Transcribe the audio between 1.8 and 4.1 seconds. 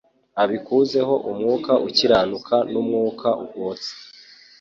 ukiranuka n'umwuka wotsa.